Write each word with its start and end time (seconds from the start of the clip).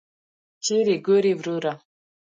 چیري 0.63 0.95
ګورې 1.05 1.33
وروره! 1.37 1.73